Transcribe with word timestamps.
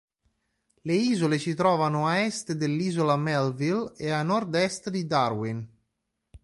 Le 0.81 0.93
isole 0.95 1.37
si 1.37 1.53
trovano 1.59 2.07
a 2.07 2.21
est 2.21 2.53
dell'isola 2.53 3.15
Melville 3.17 3.93
e 3.97 4.09
a 4.09 4.23
nord-est 4.23 4.89
di 4.89 5.05
Darwin. 5.05 5.59